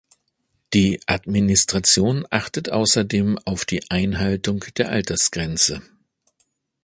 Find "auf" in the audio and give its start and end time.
3.45-3.65